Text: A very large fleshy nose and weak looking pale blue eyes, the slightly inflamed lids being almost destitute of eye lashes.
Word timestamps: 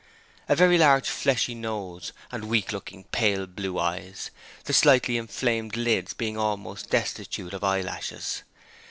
A 0.49 0.55
very 0.55 0.79
large 0.79 1.07
fleshy 1.07 1.53
nose 1.53 2.11
and 2.31 2.45
weak 2.49 2.71
looking 2.71 3.03
pale 3.11 3.45
blue 3.45 3.77
eyes, 3.77 4.31
the 4.63 4.73
slightly 4.73 5.15
inflamed 5.15 5.75
lids 5.77 6.15
being 6.15 6.39
almost 6.39 6.89
destitute 6.89 7.53
of 7.53 7.63
eye 7.63 7.81
lashes. 7.81 8.41